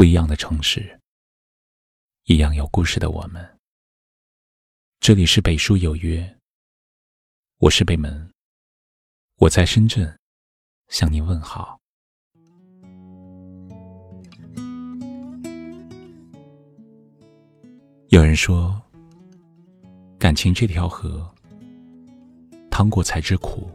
[0.00, 0.98] 不一样的城市，
[2.24, 3.46] 一样有故事的我们。
[4.98, 6.38] 这里是北书有约，
[7.58, 8.32] 我是北门，
[9.36, 10.18] 我在深圳
[10.88, 11.78] 向您问好。
[18.08, 18.80] 有人说，
[20.18, 21.30] 感情这条河，
[22.70, 23.70] 趟过才知苦，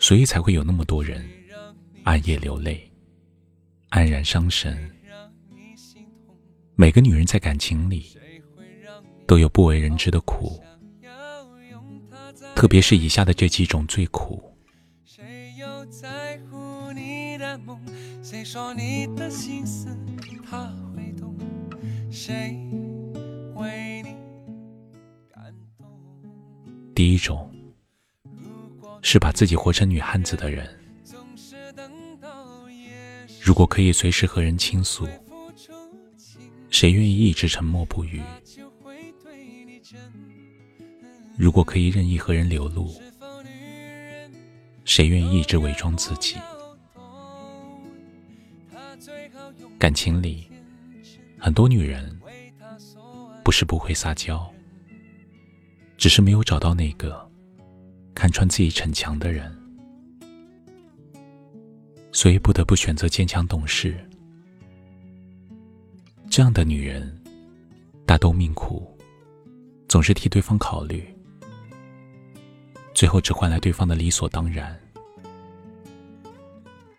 [0.00, 1.24] 所以才会有那么多人
[2.02, 2.84] 暗夜流泪。
[3.90, 4.90] 黯然伤神。
[6.74, 8.16] 每个女人在感情里
[9.26, 10.62] 都有不为人知的苦，
[12.54, 14.42] 特别是以下的这几种最苦。
[26.94, 27.52] 第一种
[29.02, 30.68] 是把自己活成女汉子的人。
[33.48, 35.08] 如果可以随时和人倾诉，
[36.68, 38.20] 谁愿意一直沉默不语？
[41.34, 43.00] 如果可以任意和人流露，
[44.84, 46.36] 谁愿意一直伪装自己？
[49.78, 50.46] 感情里，
[51.38, 52.20] 很多女人
[53.42, 54.46] 不是不会撒娇，
[55.96, 57.26] 只是没有找到那个
[58.14, 59.57] 看穿自己逞强的人。
[62.18, 63.96] 所以不得不选择坚强懂事。
[66.28, 67.16] 这样的女人，
[68.04, 68.92] 大都命苦，
[69.88, 71.06] 总是替对方考虑，
[72.92, 74.76] 最后只换来对方的理所当然。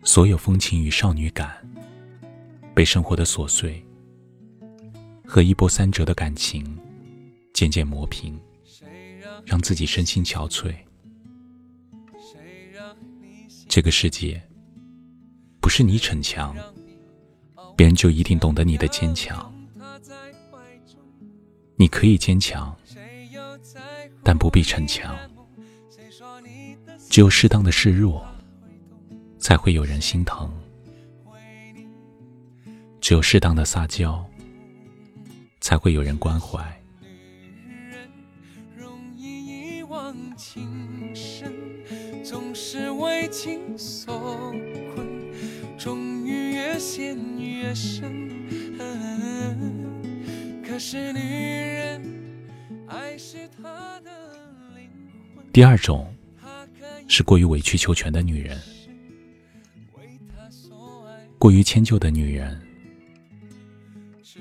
[0.05, 1.69] 所有风情与少女感，
[2.73, 3.85] 被生活的琐碎
[5.27, 6.79] 和一波三折的感情
[7.53, 8.39] 渐渐磨平，
[9.45, 10.73] 让自己身心憔悴。
[13.67, 14.41] 这个世界。
[15.69, 16.55] 不是你逞强，
[17.77, 19.53] 别人就一定懂得你的坚强。
[21.75, 22.75] 你可以坚强，
[24.23, 25.15] 但不必逞强。
[27.07, 28.25] 只有适当的示弱，
[29.37, 30.49] 才会有人心疼；
[32.99, 34.27] 只有适当的撒娇，
[35.61, 36.65] 才会有人关怀。
[42.23, 44.53] 总是为情所
[46.79, 48.29] 陷越深。
[50.65, 52.01] 可是女人
[52.87, 54.11] 爱是她的
[54.75, 54.89] 灵
[55.35, 55.45] 魂。
[55.51, 56.11] 第二种
[57.07, 58.57] 是过于委曲求全的女人，
[61.37, 62.61] 过于迁就的女人，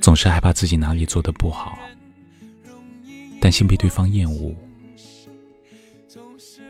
[0.00, 1.76] 总是害怕自己哪里做的不好，
[3.40, 4.54] 担心被对方厌恶，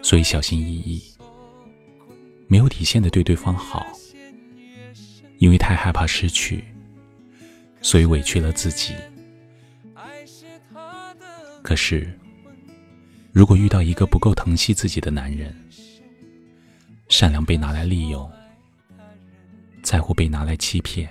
[0.03, 1.03] 所以小心翼翼，
[2.47, 3.85] 没有底线的对对方好。
[5.39, 6.65] 因为太害怕失去，
[7.81, 8.95] 所以委屈了自己。
[11.63, 12.13] 可是，
[13.33, 15.55] 如果遇到一个不够疼惜自己的男人，
[17.09, 18.31] 善良被拿来利用，
[19.83, 21.09] 在乎被拿来欺骗，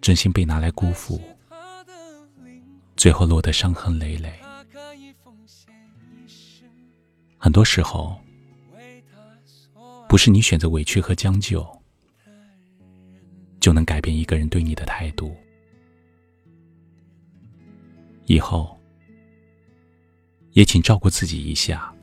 [0.00, 1.20] 真心被拿来辜负，
[2.96, 4.32] 最后落得伤痕累累。
[7.36, 8.18] 很多时候，
[10.08, 11.77] 不是你选择委屈和将就。
[13.60, 15.34] 就能改变一个人对你的态度。
[18.26, 18.78] 以后，
[20.52, 21.94] 也请照顾自己一下。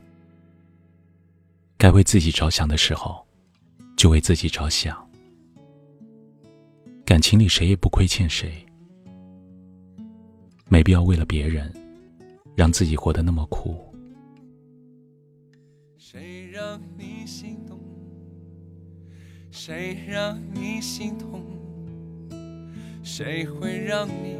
[1.78, 3.24] 该为自己着想的时候，
[3.96, 5.08] 就为自己着想。
[7.06, 8.66] 感情里谁也不亏欠谁，
[10.68, 11.72] 没必要为了别人，
[12.56, 13.94] 让自己活得那么苦。
[15.98, 17.75] 谁让你心动？
[19.58, 21.42] 谁让你心痛？
[23.02, 24.36] 谁会让你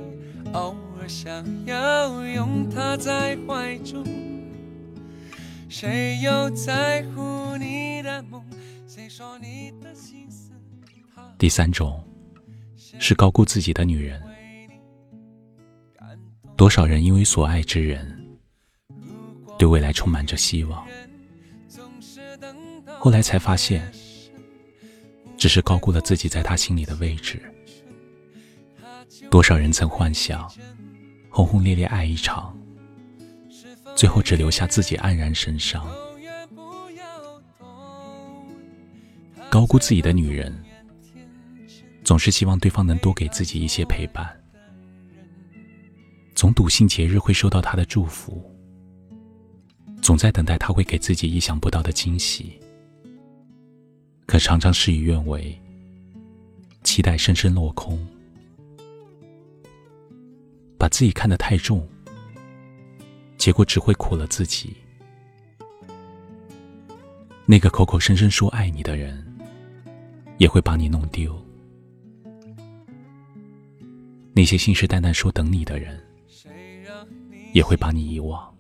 [0.52, 4.04] 偶尔想要拥他在怀中？
[5.70, 8.44] 谁又在乎你的梦？
[8.86, 10.52] 谁说你的心思？
[11.38, 12.04] 第三种
[12.76, 14.22] 是高估自己的女人。
[16.58, 18.38] 多少人因为所爱之人
[19.58, 20.86] 对未来充满着希望，
[23.00, 23.90] 后来才发现。
[25.38, 27.42] 只是高估了自己在他心里的位置。
[29.30, 30.52] 多少人曾幻想
[31.30, 32.58] 轰轰烈烈爱一场，
[33.96, 35.86] 最后只留下自己黯然神伤。
[39.50, 40.54] 高估自己的女人，
[42.04, 44.28] 总是希望对方能多给自己一些陪伴，
[46.34, 48.44] 总笃信节日会收到他的祝福，
[50.02, 52.60] 总在等待他会给自己意想不到的惊喜。
[54.26, 55.58] 可常常事与愿违，
[56.84, 57.98] 期待深深落空，
[60.78, 61.88] 把自己看得太重，
[63.38, 64.76] 结果只会苦了自己。
[67.46, 69.24] 那个口口声声说爱你的人，
[70.40, 71.40] 也会把你弄丢。
[74.34, 76.04] 那些信誓旦旦说等你的人，
[77.54, 78.52] 也会把你遗忘。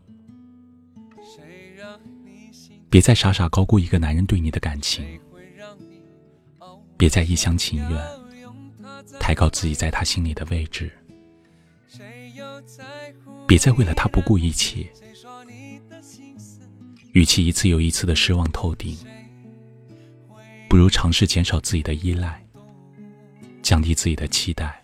[2.90, 5.20] 别再傻傻高估一个男人对你的感情，
[6.98, 8.00] 别再一厢情愿
[9.20, 10.92] 抬高自己在他心里的位置，
[13.48, 14.88] 别再为了他不顾一切。
[17.14, 18.98] 与其一次又一次的失望透顶，
[20.70, 22.46] 不如尝试减少自己的依赖，
[23.62, 24.84] 降低自己的期待。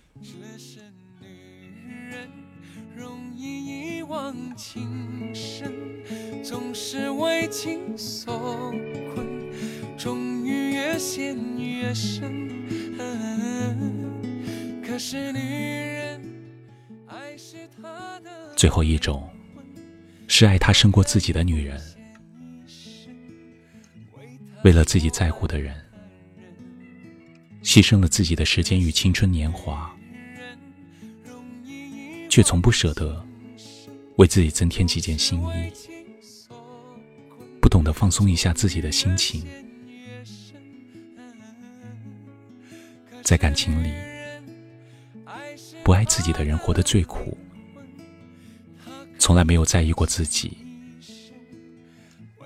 [6.43, 8.71] 总是为情所
[9.13, 9.40] 困，
[11.01, 12.47] 陷越深。
[14.85, 16.21] 可是女人，
[17.07, 18.29] 爱是她的。
[18.55, 19.27] 最后一种，
[20.27, 21.81] 是爱他胜过自己的女人。
[24.63, 25.75] 为了自己在乎的人，
[27.63, 29.91] 牺牲了自己的时间与青春年华，
[32.29, 33.25] 却从不舍得
[34.17, 35.71] 为自己增添几件新衣，
[37.59, 39.43] 不懂得放松一下自己的心情。
[43.23, 43.91] 在感情里，
[45.83, 47.37] 不爱自己的人活得最苦，
[49.17, 50.57] 从来没有在意过自己，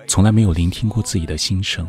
[0.06, 1.88] 从来没有聆听过自己的心声。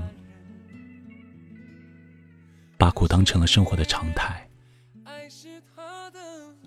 [2.77, 4.47] 把苦当成了生活的常态，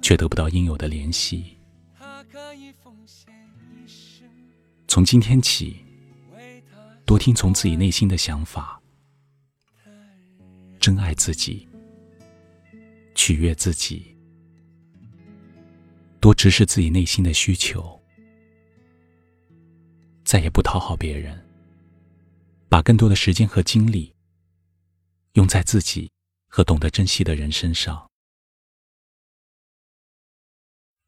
[0.02, 1.56] 却得不到应有的怜惜。
[4.88, 5.76] 从今天起，
[7.06, 8.82] 多听从自己内心的想法，
[10.80, 11.68] 珍爱自己，
[13.30, 14.12] 取悦自己，
[16.18, 18.02] 多直视自己内心的需求，
[20.24, 21.40] 再也不讨好别人，
[22.68, 24.12] 把更多的时间和精力。
[25.34, 26.10] 用在自己
[26.48, 28.10] 和懂得珍惜的人身上。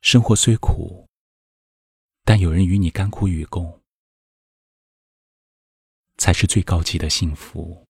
[0.00, 1.08] 生活虽苦，
[2.22, 3.82] 但有人与你甘苦与共，
[6.18, 7.84] 才是最高级的幸福。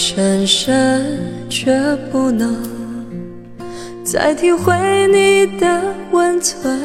[0.00, 1.18] 深深
[1.50, 1.76] 却
[2.12, 2.56] 不能
[4.04, 4.72] 再体会
[5.08, 6.80] 你的温存，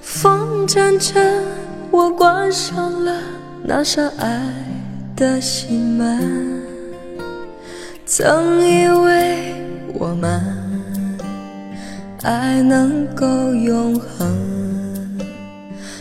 [0.00, 1.44] 风阵阵，
[1.92, 3.20] 我关上了
[3.62, 4.42] 那扇爱
[5.14, 6.60] 的心门。
[8.04, 9.54] 曾以为
[9.94, 10.42] 我们
[12.24, 15.16] 爱能够永恒，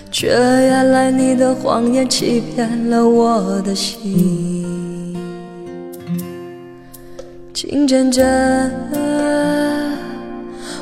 [0.10, 4.53] 却原来你的谎言欺骗了我的心。
[7.74, 8.72] 情真真，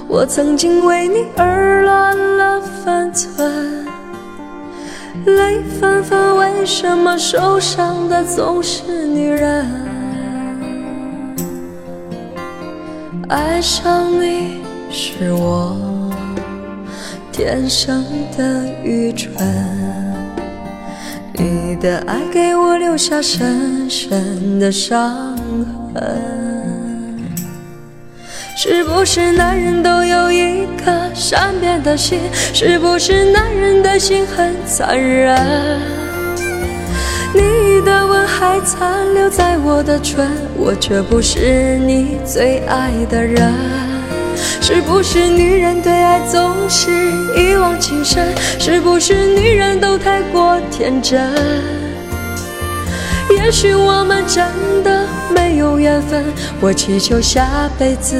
[0.09, 3.85] 我曾经为你而乱了分寸，
[5.23, 9.65] 泪纷纷，为什么受伤的总是女人？
[13.29, 15.77] 爱上你是我
[17.31, 18.03] 天生
[18.37, 19.31] 的愚蠢，
[21.35, 25.37] 你的爱给我留下深深的伤
[25.95, 26.40] 痕。
[28.55, 32.19] 是不是男人都有一颗善变的心？
[32.53, 35.35] 是不是男人的心很残忍？
[37.33, 43.51] 你的吻还残留在我的唇，我却不是你最爱的人。
[44.61, 46.91] 是不是女人对爱总是
[47.35, 48.27] 一往情深？
[48.59, 51.19] 是不是女人都太过天真？
[53.43, 54.45] 也许我们真
[54.83, 56.23] 的没有缘分，
[56.61, 58.15] 我祈求下辈子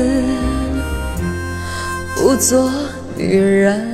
[2.17, 2.69] 不做
[3.15, 3.87] 女人。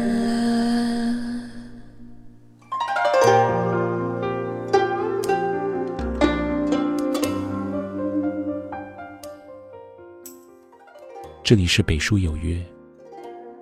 [11.44, 12.58] 这里是北书有约，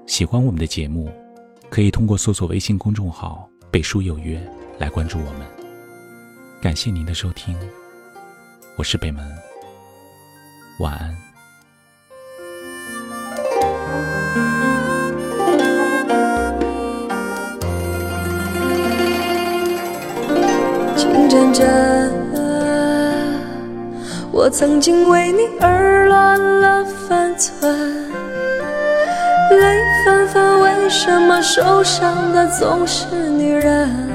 [0.06, 1.12] 喜欢我们的节目，
[1.70, 4.40] 可以通过搜索微信公众号“北书有约”
[4.80, 5.55] 来关注我们。
[6.66, 7.56] 感谢您的收听。
[8.76, 9.24] 我是北门，
[10.80, 11.16] 晚安。
[20.98, 22.12] 情真真，
[24.32, 28.12] 我曾经为你而乱了分寸，
[29.52, 34.15] 泪纷纷，为什么受伤的总是女人？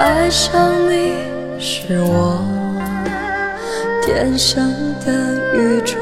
[0.00, 1.12] 爱上你
[1.58, 2.42] 是我
[4.02, 4.72] 天生
[5.04, 5.12] 的
[5.52, 6.00] 愚蠢，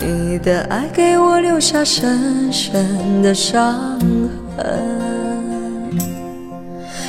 [0.00, 3.96] 你的爱给我留下深深的伤
[4.56, 4.66] 痕。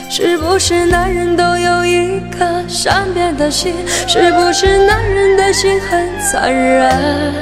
[0.07, 3.73] 是不是男人都有一颗善变的心？
[4.07, 7.33] 是不是男人的心很残忍？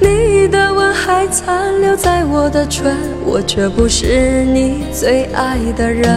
[0.00, 6.16] 你你的吻还残留在我的唇，我却不是你最爱的人。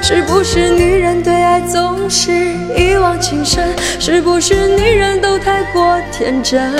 [0.00, 2.32] 是不是女人对爱总是
[2.74, 3.68] 一往情深？
[4.00, 6.72] 是不是女人都太过天真？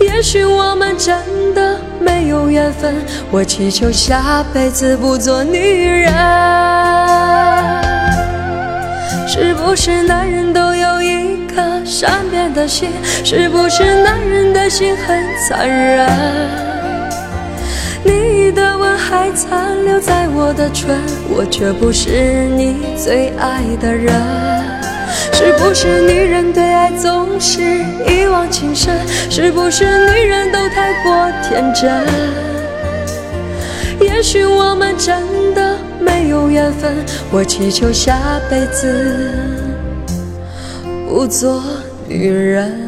[0.00, 1.16] 也许我们真
[1.54, 2.96] 的没有缘分，
[3.30, 6.12] 我祈求下辈子不做女人。
[9.28, 12.90] 是不是男人都有一颗善变的心？
[13.24, 16.08] 是不是男人的心很残忍？
[18.04, 24.12] 你的吻还残留在我的唇，我却不是你最爱的人。
[25.32, 27.60] 是不是女人对爱总是
[28.06, 28.96] 一往情深？
[29.30, 31.90] 是不是女人都太过天真？
[34.00, 35.76] 也许我们真的。
[36.00, 36.92] 没有缘分，
[37.30, 38.18] 我祈求下
[38.50, 39.51] 辈子
[41.12, 41.62] 不做
[42.08, 42.81] 女人。